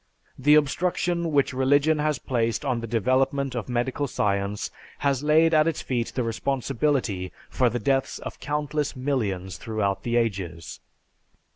[0.39, 5.67] The obstruction which religion has placed on the development of medical science has laid at
[5.67, 10.79] its feet the responsibility for the deaths of countless millions throughout the ages.